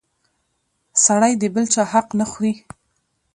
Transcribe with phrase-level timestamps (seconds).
[1.05, 2.53] سړی د بل چا حق نه خوري!